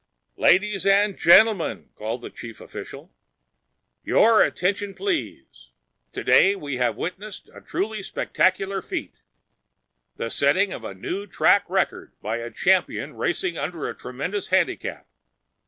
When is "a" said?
7.53-7.61, 10.83-10.95, 12.37-12.49, 13.87-13.93